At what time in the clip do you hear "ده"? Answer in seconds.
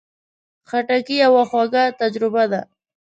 2.51-2.61